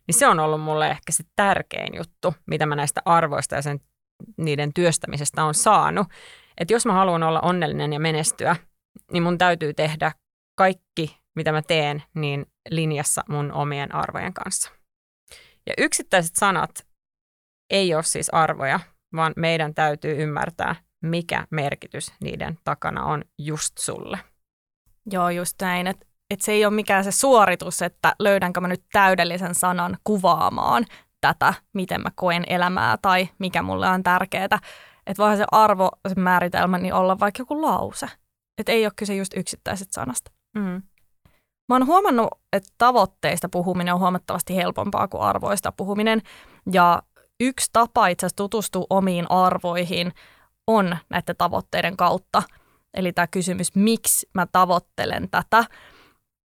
niin 0.06 0.18
se 0.18 0.26
on 0.26 0.40
ollut 0.40 0.61
mulle 0.61 0.90
ehkä 0.90 1.12
se 1.12 1.25
tärkein 1.37 1.94
juttu, 1.96 2.34
mitä 2.46 2.66
mä 2.66 2.76
näistä 2.76 3.02
arvoista 3.04 3.54
ja 3.54 3.62
sen, 3.62 3.80
niiden 4.37 4.73
työstämisestä 4.75 5.44
on 5.44 5.54
saanut. 5.54 6.06
Että 6.58 6.75
jos 6.75 6.87
mä 6.87 6.92
haluan 6.92 7.23
olla 7.23 7.40
onnellinen 7.40 7.92
ja 7.92 8.00
menestyä, 8.00 8.56
niin 9.12 9.23
mun 9.23 9.38
täytyy 9.38 9.75
tehdä 9.75 10.12
kaikki, 10.58 11.20
mitä 11.37 11.52
mä 11.52 11.62
teen, 11.62 12.02
niin 12.14 12.46
linjassa 12.70 13.23
mun 13.28 13.52
omien 13.52 13.94
arvojen 13.94 14.34
kanssa. 14.34 14.70
Ja 15.66 15.75
yksittäiset 15.78 16.37
sanat 16.37 16.87
ei 17.70 17.94
ole 17.94 18.02
siis 18.02 18.30
arvoja, 18.30 18.80
vaan 19.16 19.32
meidän 19.37 19.75
täytyy 19.75 20.23
ymmärtää, 20.23 20.76
mikä 21.02 21.46
merkitys 21.50 22.12
niiden 22.20 22.58
takana 22.64 23.04
on 23.04 23.25
just 23.38 23.78
sulle. 23.78 24.18
Joo, 25.11 25.30
just 25.30 25.56
näin. 25.61 25.87
Että 25.87 26.06
et 26.31 26.40
se 26.40 26.52
ei 26.52 26.64
ole 26.64 26.75
mikään 26.75 27.04
se 27.04 27.11
suoritus, 27.11 27.83
että 27.83 28.14
löydänkö 28.19 28.61
mä 28.61 28.69
nyt 28.69 28.85
täydellisen 28.93 29.54
sanan 29.54 29.99
kuvaamaan 30.04 30.85
tätä, 31.21 31.54
miten 31.73 32.00
mä 32.00 32.11
koen 32.14 32.45
elämää 32.47 32.97
tai 33.02 33.28
mikä 33.38 33.62
mulle 33.62 33.88
on 33.88 34.02
tärkeää. 34.02 34.45
Että 35.07 35.23
vaan 35.23 35.37
se 35.37 35.45
arvo, 35.52 35.90
se 36.09 36.14
määritelmä, 36.14 36.78
niin 36.78 36.95
olla 36.95 37.21
vaikka 37.21 37.40
joku 37.40 37.62
lause. 37.62 38.07
Että 38.59 38.73
ei 38.73 38.87
ole 38.87 38.93
kyse 38.97 39.14
just 39.14 39.33
yksittäiset 39.37 39.88
sanasta. 39.93 40.31
Mm. 40.59 40.83
Mä 41.69 41.75
oon 41.75 41.87
huomannut, 41.87 42.28
että 42.52 42.69
tavoitteista 42.78 43.49
puhuminen 43.49 43.95
on 43.95 44.00
huomattavasti 44.00 44.57
helpompaa 44.57 45.09
kuin 45.09 45.23
arvoista 45.23 45.73
puhuminen. 45.73 46.23
Ja 46.73 47.02
yksi 47.40 47.71
tapa 47.73 48.07
itse 48.07 48.26
asiassa 48.26 48.37
tutustua 48.37 48.87
omiin 48.90 49.31
arvoihin 49.31 50.12
on 50.66 50.97
näiden 51.11 51.37
tavoitteiden 51.38 51.97
kautta. 51.97 52.43
Eli 52.95 53.12
tämä 53.12 53.26
kysymys, 53.26 53.75
miksi 53.75 54.28
mä 54.35 54.47
tavoittelen 54.47 55.28
tätä. 55.31 55.64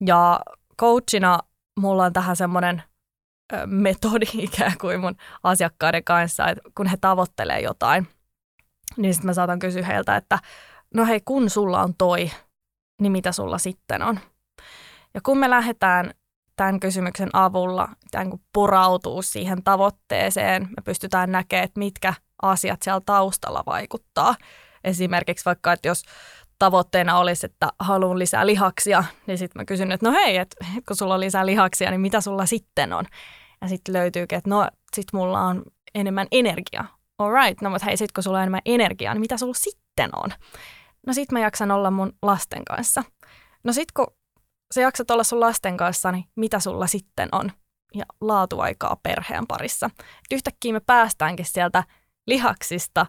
Ja 0.06 0.40
coachina 0.80 1.38
mulla 1.80 2.04
on 2.04 2.12
tähän 2.12 2.37
semmoinen 2.37 2.82
metodi 3.66 4.26
ikään 4.38 4.78
kuin 4.80 5.00
mun 5.00 5.16
asiakkaiden 5.42 6.04
kanssa, 6.04 6.49
että 6.49 6.62
kun 6.75 6.87
he 6.87 6.97
tavoittelee 7.00 7.61
jotain, 7.61 8.09
niin 8.97 9.14
sitten 9.14 9.26
mä 9.26 9.35
saatan 9.35 9.59
kysyä 9.59 9.87
heiltä, 9.87 10.16
että 10.16 10.38
no 10.94 11.06
hei, 11.06 11.21
kun 11.25 11.50
sulla 11.50 11.82
on 11.82 11.94
toi, 11.99 12.30
niin 13.00 13.12
mitä 13.12 13.32
sulla 13.32 13.59
sitten 13.59 14.02
on? 14.02 14.21
Ja 15.14 15.21
kun 15.21 15.38
me 15.38 15.50
lähdetään 15.50 16.11
tämän 16.56 16.80
kysymyksen 16.80 17.28
avulla 17.32 17.88
tämän 18.11 18.30
kuin 18.30 18.42
purautuu 18.52 19.23
siihen 19.23 19.62
tavoitteeseen, 19.62 20.62
me 20.62 20.82
pystytään 20.85 21.32
näkemään, 21.32 21.64
että 21.64 21.78
mitkä 21.78 22.14
asiat 22.42 22.82
siellä 22.82 23.00
taustalla 23.06 23.62
vaikuttaa. 23.66 24.35
Esimerkiksi 24.85 25.44
vaikka, 25.44 25.73
että 25.73 25.88
jos 25.88 26.02
tavoitteena 26.59 27.18
olisi, 27.18 27.47
että 27.47 27.68
haluan 27.78 28.18
lisää 28.18 28.47
lihaksia, 28.47 29.04
niin 29.26 29.38
sitten 29.38 29.61
mä 29.61 29.64
kysyn, 29.64 29.92
että 29.92 30.11
no 30.11 30.12
hei, 30.12 30.37
että 30.37 30.66
kun 30.88 30.97
sulla 30.97 31.14
on 31.14 31.21
lisää 31.21 31.47
lihaksia, 31.47 31.90
niin 31.90 32.00
mitä 32.00 32.21
sulla 32.21 32.47
sitten 32.47 32.92
on? 32.92 33.04
Ja 33.61 33.68
sitten 33.68 33.92
löytyykin, 33.92 34.38
että 34.38 34.50
no 34.50 34.68
sit 34.97 35.06
mulla 35.12 35.40
on 35.40 35.62
enemmän 35.94 36.26
energiaa. 36.30 36.97
Alright, 37.18 37.61
no 37.61 37.71
mutta 37.71 37.87
hei, 37.87 37.97
sit 37.97 38.12
kun 38.12 38.25
sulla 38.25 38.37
on 38.38 38.42
enemmän 38.42 38.61
energiaa, 38.64 39.14
niin 39.14 39.21
mitä 39.21 39.37
sulla 39.37 39.54
sitten 39.54 40.11
on? 40.16 40.30
No 41.06 41.12
sit 41.12 41.32
mä 41.32 41.40
jaksan 41.40 41.71
olla 41.71 41.90
mun 41.90 42.12
lasten 42.23 42.64
kanssa. 42.64 43.04
No 43.64 43.73
sit 43.73 43.92
kun 43.92 44.06
sä 44.75 44.80
jaksat 44.80 45.11
olla 45.11 45.25
sun 45.25 45.40
lasten 45.40 45.76
kanssa, 45.76 46.12
niin 46.12 46.25
mitä 46.37 46.61
sulla 46.61 46.87
sitten 46.87 47.28
on? 47.32 47.52
Ja 47.94 48.04
laatuaikaa 48.21 48.97
perheen 49.02 49.47
parissa. 49.47 49.90
Et 49.99 50.32
yhtäkkiä 50.32 50.73
me 50.73 50.80
päästäänkin 50.80 51.47
sieltä 51.47 51.85
lihaksista 52.26 53.06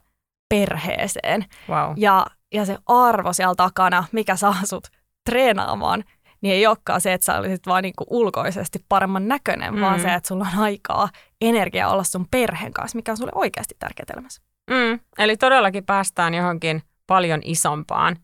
perheeseen. 0.50 1.46
Wow. 1.70 1.94
Ja, 1.98 2.26
ja 2.54 2.66
se 2.66 2.78
arvo 2.86 3.34
siellä 3.34 3.56
takana, 3.56 4.04
mikä 4.12 4.36
saa 4.36 4.56
sut 4.64 4.88
treenaamaan, 5.30 6.04
niin 6.42 6.54
ei 6.56 6.68
olekaan 6.68 7.02
se, 7.02 7.14
että 7.14 7.26
sä 7.26 7.38
olisit 7.38 7.68
vaan 7.68 7.84
niinku 7.84 8.06
ulkoisesti 8.10 8.86
paremman 8.90 9.28
näköinen, 9.28 9.74
mm. 9.74 9.82
vaan 9.82 10.00
se, 10.00 10.14
että 10.14 10.28
sulla 10.28 10.48
on 10.54 10.60
aikaa, 10.60 11.10
energiaa 11.42 11.92
olla 11.92 12.04
sun 12.04 12.28
perheen 12.32 12.74
kanssa, 12.74 12.96
mikä 12.96 13.12
on 13.12 13.18
sulle 13.18 13.32
oikeasti 13.36 13.76
tärkeää 13.80 14.06
elämässä. 14.14 14.42
Mm. 14.70 15.00
Eli 15.18 15.38
todellakin 15.38 15.86
päästään 15.86 16.34
johonkin 16.34 16.84
paljon 17.08 17.42
isompaan 17.44 18.18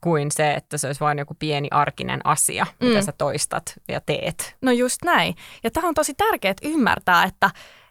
kuin 0.00 0.30
se, 0.30 0.52
että 0.52 0.78
se 0.78 0.86
olisi 0.86 1.00
vain 1.00 1.18
joku 1.18 1.34
pieni 1.38 1.68
arkinen 1.70 2.20
asia, 2.24 2.66
mm. 2.80 2.88
mitä 2.88 3.02
sä 3.02 3.12
toistat 3.12 3.74
ja 3.88 4.00
teet. 4.00 4.56
No 4.62 4.72
just 4.72 4.96
näin. 5.04 5.34
Ja 5.64 5.70
tämä 5.70 5.88
on 5.88 5.94
tosi 5.94 6.14
tärkeää 6.14 6.54
ymmärtää, 6.62 7.24
että 7.24 7.50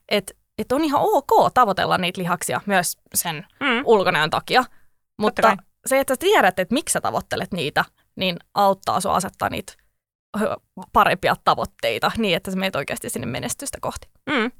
et, 0.09 0.37
et 0.57 0.71
on 0.71 0.83
ihan 0.83 1.01
ok 1.01 1.53
tavoitella 1.53 1.97
niitä 1.97 2.21
lihaksia 2.21 2.61
myös 2.65 2.97
sen 3.13 3.47
mm. 3.59 3.81
ulkonäön 3.85 4.29
takia. 4.29 4.63
Mutta 5.21 5.57
se, 5.85 5.99
että 5.99 6.13
sä 6.13 6.19
tiedät, 6.19 6.59
että 6.59 6.73
miksi 6.73 6.93
sä 6.93 7.01
tavoittelet 7.01 7.51
niitä, 7.51 7.85
niin 8.15 8.37
auttaa 8.53 9.01
sua 9.01 9.15
asettaa 9.15 9.49
niitä 9.49 9.73
parempia 10.93 11.35
tavoitteita 11.43 12.11
niin, 12.17 12.35
että 12.37 12.51
sä 12.51 12.57
meet 12.57 12.75
oikeasti 12.75 13.09
sinne 13.09 13.27
menestystä 13.27 13.77
kohti. 13.81 14.07
Mm. 14.29 14.51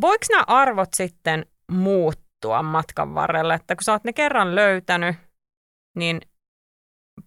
voiko 0.00 0.24
nämä 0.30 0.44
arvot 0.46 0.88
sitten 0.94 1.46
muuttua 1.72 2.62
matkan 2.62 3.14
varrella? 3.14 3.54
Että 3.54 3.76
kun 3.76 3.84
sä 3.84 3.92
oot 3.92 4.04
ne 4.04 4.12
kerran 4.12 4.54
löytänyt, 4.54 5.16
niin 5.96 6.20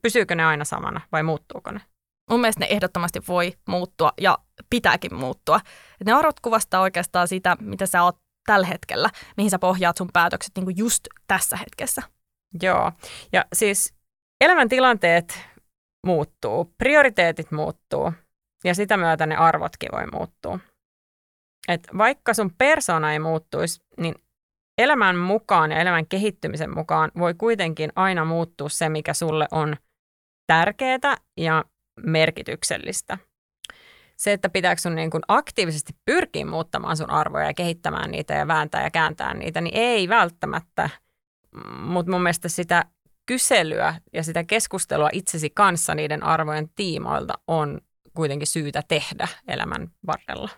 pysyykö 0.01 0.35
ne 0.35 0.45
aina 0.45 0.65
samana 0.65 1.01
vai 1.11 1.23
muuttuuko 1.23 1.71
ne? 1.71 1.81
Mun 2.29 2.41
mielestä 2.41 2.59
ne 2.59 2.67
ehdottomasti 2.69 3.19
voi 3.27 3.53
muuttua 3.67 4.11
ja 4.21 4.37
pitääkin 4.69 5.15
muuttua. 5.15 5.59
Et 6.01 6.07
ne 6.07 6.13
arvot 6.13 6.39
kuvastaa 6.39 6.81
oikeastaan 6.81 7.27
sitä, 7.27 7.57
mitä 7.59 7.85
sä 7.85 8.03
oot 8.03 8.17
tällä 8.45 8.67
hetkellä, 8.67 9.09
mihin 9.37 9.49
sä 9.49 9.59
pohjaat 9.59 9.97
sun 9.97 10.09
päätökset 10.13 10.51
niin 10.55 10.65
kuin 10.65 10.77
just 10.77 11.07
tässä 11.27 11.57
hetkessä. 11.57 12.01
Joo, 12.61 12.91
ja 13.33 13.45
siis 13.53 13.93
elämäntilanteet 14.41 15.39
muuttuu, 16.05 16.73
prioriteetit 16.77 17.51
muuttuu 17.51 18.13
ja 18.63 18.75
sitä 18.75 18.97
myötä 18.97 19.25
ne 19.25 19.35
arvotkin 19.35 19.89
voi 19.91 20.05
muuttua 20.13 20.59
että 21.69 21.97
vaikka 21.97 22.33
sun 22.33 22.51
persona 22.57 23.13
ei 23.13 23.19
muuttuisi, 23.19 23.81
niin 23.97 24.15
elämän 24.77 25.15
mukaan 25.17 25.71
ja 25.71 25.79
elämän 25.79 26.07
kehittymisen 26.07 26.77
mukaan 26.77 27.11
voi 27.17 27.33
kuitenkin 27.33 27.91
aina 27.95 28.25
muuttua 28.25 28.69
se, 28.69 28.89
mikä 28.89 29.13
sulle 29.13 29.47
on 29.51 29.75
tärkeää 30.47 31.17
ja 31.37 31.65
merkityksellistä. 32.05 33.17
Se, 34.17 34.33
että 34.33 34.49
pitääkö 34.49 34.81
sun 34.81 34.95
niin 34.95 35.11
kuin 35.11 35.23
aktiivisesti 35.27 35.93
pyrkiä 36.05 36.45
muuttamaan 36.45 36.97
sun 36.97 37.09
arvoja 37.09 37.45
ja 37.45 37.53
kehittämään 37.53 38.11
niitä 38.11 38.33
ja 38.33 38.47
vääntää 38.47 38.83
ja 38.83 38.91
kääntää 38.91 39.33
niitä, 39.33 39.61
niin 39.61 39.75
ei 39.77 40.09
välttämättä. 40.09 40.89
Mutta 41.81 42.11
mun 42.11 42.21
mielestä 42.21 42.49
sitä 42.49 42.85
kyselyä 43.25 43.95
ja 44.13 44.23
sitä 44.23 44.43
keskustelua 44.43 45.09
itsesi 45.11 45.49
kanssa 45.49 45.95
niiden 45.95 46.23
arvojen 46.23 46.69
tiimoilta 46.75 47.33
on 47.47 47.81
kuitenkin 48.13 48.47
syytä 48.47 48.81
tehdä 48.87 49.27
elämän 49.47 49.87
varrella. 50.07 50.49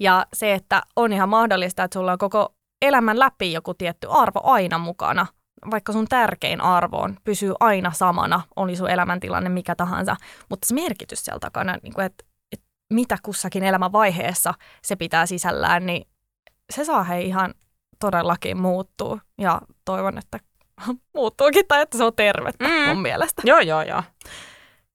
Ja 0.00 0.26
se, 0.32 0.54
että 0.54 0.82
on 0.96 1.12
ihan 1.12 1.28
mahdollista, 1.28 1.84
että 1.84 1.98
sulla 1.98 2.12
on 2.12 2.18
koko 2.18 2.54
elämän 2.82 3.18
läpi 3.18 3.52
joku 3.52 3.74
tietty 3.74 4.06
arvo 4.10 4.40
aina 4.44 4.78
mukana, 4.78 5.26
vaikka 5.70 5.92
sun 5.92 6.06
tärkein 6.08 6.60
arvo 6.60 6.96
on, 6.96 7.16
pysyy 7.24 7.54
aina 7.60 7.92
samana, 7.92 8.42
oli 8.56 8.76
sun 8.76 8.90
elämäntilanne 8.90 9.48
mikä 9.48 9.74
tahansa, 9.74 10.16
mutta 10.48 10.68
se 10.68 10.74
merkitys 10.74 11.24
siellä 11.24 11.40
takana, 11.40 11.76
niin 11.82 11.94
kuin, 11.94 12.06
että, 12.06 12.24
että 12.52 12.66
mitä 12.92 13.18
kussakin 13.22 13.62
elämän 13.62 13.92
vaiheessa 13.92 14.54
se 14.82 14.96
pitää 14.96 15.26
sisällään, 15.26 15.86
niin 15.86 16.08
se 16.70 16.84
saa 16.84 17.02
hei 17.02 17.26
ihan 17.26 17.54
todellakin 17.98 18.60
muuttuu 18.60 19.20
ja 19.38 19.60
toivon, 19.84 20.18
että 20.18 20.38
muuttuukin 21.14 21.64
tai 21.68 21.82
että 21.82 21.98
se 21.98 22.04
on 22.04 22.14
tervettä 22.16 22.68
mm. 22.68 22.88
mun 22.88 23.02
mielestä. 23.02 23.42
Joo, 23.44 23.60
joo, 23.60 23.82
joo. 23.82 24.02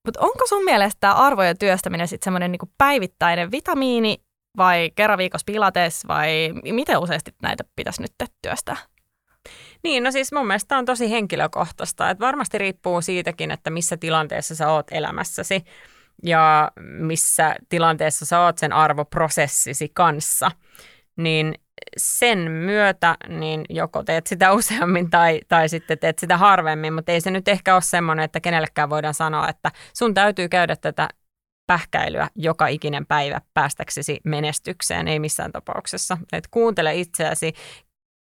Mutta 0.06 0.20
onko 0.20 0.48
sun 0.48 0.64
mielestä 0.64 0.98
tämä 1.00 1.14
arvojen 1.14 1.58
työstäminen 1.58 2.08
sitten 2.08 2.26
semmoinen 2.26 2.52
niinku 2.52 2.70
päivittäinen 2.78 3.52
vitamiini 3.52 4.18
vai 4.58 4.92
kerran 4.96 5.18
viikossa 5.18 5.46
pilates 5.46 6.08
vai 6.08 6.54
miten 6.72 7.00
useasti 7.00 7.32
näitä 7.42 7.64
pitäisi 7.76 8.02
nyt 8.02 8.12
työstää? 8.42 8.78
Niin, 9.84 10.04
no 10.04 10.12
siis 10.12 10.32
mun 10.32 10.48
mielestä 10.48 10.78
on 10.78 10.86
tosi 10.86 11.12
henkilökohtaista. 11.12 12.10
Että 12.10 12.25
varmasti 12.25 12.58
riippuu 12.58 13.02
siitäkin, 13.02 13.52
että 13.52 13.70
missä 13.70 13.98
tilanteessa 13.98 14.56
sä 14.56 14.72
oot 14.72 14.88
elämässäsi 14.92 15.66
ja 16.24 16.72
missä 16.82 17.56
tilanteessa 17.70 18.25
sä 18.25 18.40
oot 18.40 18.58
sen 18.58 18.74
arvoprosessisi 18.74 19.92
kanssa. 19.94 20.52
Niin 21.18 21.54
sen 21.98 22.52
myötä 22.52 23.18
niin 23.28 23.66
joko 23.70 24.04
teet 24.04 24.28
sitä 24.28 24.54
useammin 24.58 25.10
tai, 25.10 25.42
tai 25.48 25.70
sitten 25.70 26.00
teet 26.00 26.20
sitä 26.20 26.38
harvemmin, 26.38 26.94
mutta 26.94 27.12
ei 27.12 27.22
se 27.22 27.32
nyt 27.32 27.48
ehkä 27.48 27.74
ole 27.74 27.82
semmoinen, 27.82 28.25
että 28.25 28.40
kenellekään 28.40 28.90
voidaan 28.90 29.14
sanoa, 29.14 29.50
että 29.50 29.72
sun 29.94 30.14
täytyy 30.14 30.50
käydä 30.50 30.75
tätä 30.75 31.10
pähkäilyä 31.68 32.30
joka 32.36 32.68
ikinen 32.68 33.06
päivä 33.06 33.42
päästäksesi 33.54 34.20
menestykseen, 34.24 35.08
ei 35.08 35.20
missään 35.20 35.52
tapauksessa. 35.52 36.18
Et 36.34 36.48
kuuntele 36.48 36.96
itseäsi, 36.96 37.54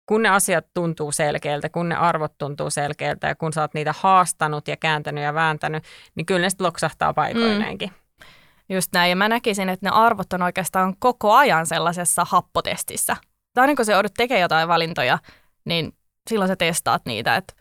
kun 0.06 0.22
ne 0.22 0.28
asiat 0.28 0.66
tuntuu 0.74 1.12
selkeältä, 1.12 1.68
kun 1.68 1.88
ne 1.88 1.94
arvot 1.94 2.38
tuntuu 2.38 2.70
selkeältä 2.70 3.26
ja 3.26 3.34
kun 3.34 3.52
sä 3.52 3.60
oot 3.60 3.74
niitä 3.74 3.94
haastanut 3.98 4.68
ja 4.68 4.76
kääntänyt 4.76 5.24
ja 5.24 5.34
vääntänyt, 5.34 5.84
niin 6.14 6.26
kyllä 6.26 6.40
ne 6.40 6.50
sitten 6.50 6.66
loksahtaa 6.66 7.14
paikoineenkin. 7.14 7.88
Mm. 7.88 8.76
Just 8.76 8.92
näin, 8.92 9.10
ja 9.10 9.16
mä 9.16 9.28
näkisin, 9.28 9.68
että 9.68 9.86
ne 9.86 9.90
arvot 9.90 10.32
on 10.32 10.42
oikeastaan 10.42 10.96
koko 10.98 11.32
ajan 11.34 11.66
sellaisessa 11.66 12.26
happotestissä. 12.28 13.16
Tai 13.54 13.62
aina 13.62 13.74
kun 13.74 13.84
sä 13.84 13.92
joudut 13.92 14.14
tekemään 14.16 14.42
jotain 14.42 14.68
valintoja, 14.68 15.18
niin 15.64 15.92
silloin 16.30 16.48
sä 16.48 16.56
testaat 16.56 17.02
niitä, 17.06 17.36
että, 17.36 17.54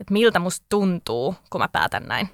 että 0.00 0.12
miltä 0.12 0.38
musta 0.38 0.66
tuntuu, 0.68 1.34
kun 1.50 1.60
mä 1.60 1.68
päätän 1.68 2.02
näin. 2.02 2.28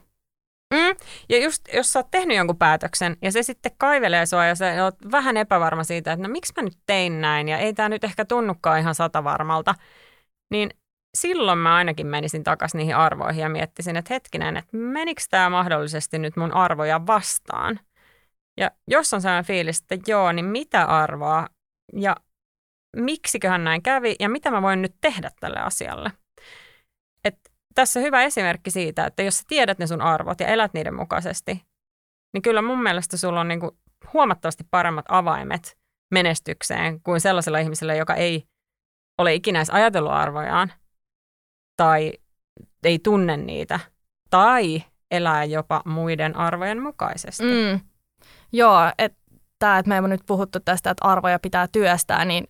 Mm. 0.76 0.96
Ja 1.28 1.44
just 1.44 1.62
jos 1.72 1.92
sä 1.92 1.98
oot 1.98 2.10
tehnyt 2.10 2.36
jonkun 2.36 2.58
päätöksen 2.58 3.16
ja 3.22 3.32
se 3.32 3.42
sitten 3.42 3.72
kaivelee 3.78 4.26
sua 4.26 4.46
ja 4.46 4.54
sä 4.54 4.84
oot 4.84 4.94
vähän 5.12 5.36
epävarma 5.36 5.84
siitä, 5.84 6.12
että 6.12 6.28
no 6.28 6.32
miksi 6.32 6.52
mä 6.56 6.62
nyt 6.62 6.78
tein 6.86 7.20
näin 7.20 7.48
ja 7.48 7.58
ei 7.58 7.72
tämä 7.72 7.88
nyt 7.88 8.04
ehkä 8.04 8.24
tunnukaan 8.24 8.80
ihan 8.80 8.94
satavarmalta, 8.94 9.74
niin 10.50 10.70
silloin 11.16 11.58
mä 11.58 11.74
ainakin 11.76 12.06
menisin 12.06 12.44
takaisin 12.44 12.78
niihin 12.78 12.96
arvoihin 12.96 13.42
ja 13.42 13.48
miettisin, 13.48 13.96
että 13.96 14.14
hetkinen, 14.14 14.56
että 14.56 14.76
menikö 14.76 15.22
tämä 15.30 15.50
mahdollisesti 15.50 16.18
nyt 16.18 16.36
mun 16.36 16.52
arvoja 16.54 17.06
vastaan? 17.06 17.80
Ja 18.60 18.70
jos 18.88 19.14
on 19.14 19.22
sellainen 19.22 19.44
fiilis, 19.44 19.80
että 19.80 20.10
joo, 20.10 20.32
niin 20.32 20.44
mitä 20.44 20.84
arvoa 20.84 21.46
ja 21.92 22.16
miksiköhän 22.96 23.64
näin 23.64 23.82
kävi 23.82 24.16
ja 24.20 24.28
mitä 24.28 24.50
mä 24.50 24.62
voin 24.62 24.82
nyt 24.82 24.94
tehdä 25.00 25.30
tälle 25.40 25.60
asialle? 25.60 26.12
Tässä 27.76 28.00
hyvä 28.00 28.22
esimerkki 28.22 28.70
siitä, 28.70 29.06
että 29.06 29.22
jos 29.22 29.38
sä 29.38 29.44
tiedät 29.48 29.78
ne 29.78 29.86
sun 29.86 30.00
arvot 30.00 30.40
ja 30.40 30.46
elät 30.46 30.74
niiden 30.74 30.94
mukaisesti, 30.94 31.62
niin 32.34 32.42
kyllä 32.42 32.62
mun 32.62 32.82
mielestä 32.82 33.16
sulla 33.16 33.40
on 33.40 33.48
niin 33.48 33.60
kuin 33.60 33.70
huomattavasti 34.12 34.64
paremmat 34.70 35.04
avaimet 35.08 35.78
menestykseen 36.10 37.00
kuin 37.02 37.20
sellaisella 37.20 37.58
ihmisellä, 37.58 37.94
joka 37.94 38.14
ei 38.14 38.44
ole 39.18 39.34
ikinä 39.34 39.58
edes 39.58 39.70
ajatellut 39.70 40.12
arvojaan 40.12 40.72
tai 41.76 42.12
ei 42.84 42.98
tunne 42.98 43.36
niitä 43.36 43.80
tai 44.30 44.82
elää 45.10 45.44
jopa 45.44 45.82
muiden 45.84 46.36
arvojen 46.36 46.82
mukaisesti. 46.82 47.44
Mm. 47.44 47.80
Joo, 48.52 48.80
että 48.98 49.18
tämä, 49.58 49.78
että 49.78 49.88
me 49.88 49.96
emme 49.96 50.08
nyt 50.08 50.26
puhuttu 50.26 50.60
tästä, 50.60 50.90
että 50.90 51.04
arvoja 51.04 51.38
pitää 51.38 51.68
työstää, 51.72 52.24
niin 52.24 52.44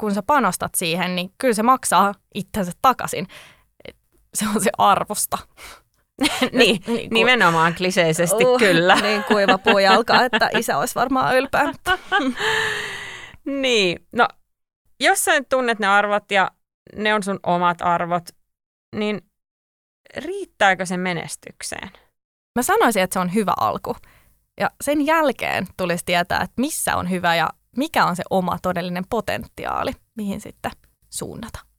kun 0.00 0.14
sä 0.14 0.22
panostat 0.22 0.74
siihen, 0.74 1.16
niin 1.16 1.30
kyllä 1.38 1.54
se 1.54 1.62
maksaa 1.62 2.14
itsensä 2.34 2.72
takaisin 2.82 3.26
se 4.34 4.44
on 4.54 4.60
se 4.60 4.70
arvosta. 4.78 5.38
niin, 6.52 6.82
niin 6.86 7.10
nimenomaan 7.10 7.74
kliseisesti 7.74 8.44
uh, 8.44 8.58
kyllä. 8.58 8.94
niin 8.94 9.24
kuiva 9.24 9.58
puujalka, 9.58 10.24
että 10.24 10.50
isä 10.58 10.78
olisi 10.78 10.94
varmaan 10.94 11.36
ylpeä. 11.36 11.72
niin, 13.62 14.06
no 14.12 14.28
jos 15.00 15.24
sä 15.24 15.32
nyt 15.32 15.48
tunnet 15.48 15.78
ne 15.78 15.86
arvot 15.86 16.30
ja 16.30 16.50
ne 16.96 17.14
on 17.14 17.22
sun 17.22 17.40
omat 17.42 17.82
arvot, 17.82 18.28
niin 18.96 19.20
riittääkö 20.16 20.86
se 20.86 20.96
menestykseen? 20.96 21.90
Mä 22.58 22.62
sanoisin, 22.62 23.02
että 23.02 23.14
se 23.14 23.20
on 23.20 23.34
hyvä 23.34 23.52
alku. 23.60 23.96
Ja 24.60 24.70
sen 24.84 25.06
jälkeen 25.06 25.66
tulisi 25.76 26.04
tietää, 26.04 26.40
että 26.40 26.60
missä 26.60 26.96
on 26.96 27.10
hyvä 27.10 27.34
ja 27.34 27.50
mikä 27.76 28.04
on 28.04 28.16
se 28.16 28.22
oma 28.30 28.58
todellinen 28.62 29.04
potentiaali, 29.10 29.92
mihin 30.16 30.40
sitten 30.40 30.72
suunnata. 31.10 31.73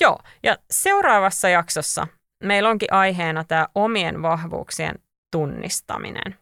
Joo, 0.00 0.18
ja 0.42 0.56
seuraavassa 0.70 1.48
jaksossa 1.48 2.06
meillä 2.44 2.68
onkin 2.68 2.92
aiheena 2.92 3.44
tämä 3.44 3.68
omien 3.74 4.22
vahvuuksien 4.22 4.94
tunnistaminen. 5.32 6.36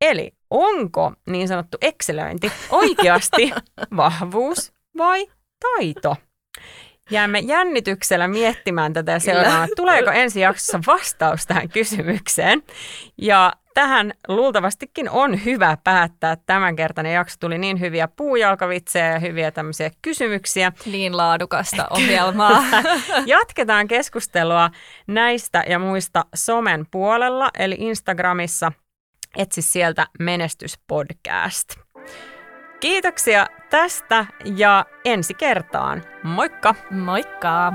Eli 0.00 0.32
onko 0.50 1.12
niin 1.26 1.48
sanottu 1.48 1.78
ekselöinti 1.80 2.52
oikeasti 2.70 3.52
vahvuus 3.96 4.72
vai 4.98 5.26
taito? 5.60 6.16
Jäämme 7.10 7.38
jännityksellä 7.38 8.28
miettimään 8.28 8.92
tätä 8.92 9.12
ja 9.12 9.18
seuraamaan, 9.18 9.68
tuleeko 9.76 10.10
ensi 10.10 10.40
jaksossa 10.40 10.80
vastaus 10.86 11.46
tähän 11.46 11.68
kysymykseen. 11.68 12.62
Ja 13.18 13.52
tähän 13.78 14.12
luultavastikin 14.28 15.10
on 15.10 15.44
hyvä 15.44 15.78
päättää. 15.84 16.36
Tämänkertainen 16.46 17.12
jakso 17.12 17.36
tuli 17.40 17.58
niin 17.58 17.80
hyviä 17.80 18.08
puujalkavitsejä 18.08 19.12
ja 19.12 19.18
hyviä 19.18 19.50
tämmöisiä 19.50 19.90
kysymyksiä. 20.02 20.72
Niin 20.86 21.16
laadukasta 21.16 21.86
ohjelmaa. 21.96 22.64
Jatketaan 23.26 23.88
keskustelua 23.88 24.70
näistä 25.06 25.64
ja 25.68 25.78
muista 25.78 26.24
somen 26.34 26.86
puolella, 26.90 27.50
eli 27.58 27.76
Instagramissa 27.78 28.72
etsi 29.36 29.62
sieltä 29.62 30.06
Menestyspodcast. 30.18 31.68
Kiitoksia 32.80 33.46
tästä 33.70 34.26
ja 34.56 34.86
ensi 35.04 35.34
kertaan. 35.34 36.02
Moikka! 36.22 36.74
Moikka! 36.90 37.72